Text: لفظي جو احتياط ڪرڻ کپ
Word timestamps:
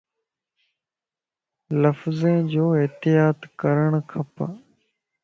لفظي 1.81 2.33
جو 2.53 2.65
احتياط 2.81 3.39
ڪرڻ 3.61 3.91
کپ 4.11 4.33